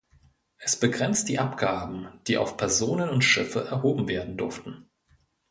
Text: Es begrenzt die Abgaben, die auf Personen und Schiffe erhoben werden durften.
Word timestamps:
Es 0.57 0.77
begrenzt 0.77 1.29
die 1.29 1.37
Abgaben, 1.37 2.07
die 2.25 2.39
auf 2.39 2.57
Personen 2.57 3.09
und 3.11 3.21
Schiffe 3.21 3.65
erhoben 3.67 4.07
werden 4.07 4.35
durften. 4.35 4.89